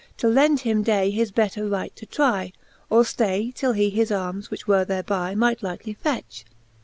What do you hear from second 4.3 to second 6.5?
which were thereby, Might lightly fetch.